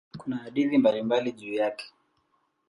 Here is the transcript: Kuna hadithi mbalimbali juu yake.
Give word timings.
Kuna 0.17 0.37
hadithi 0.37 0.77
mbalimbali 0.77 1.31
juu 1.31 1.53
yake. 1.53 1.85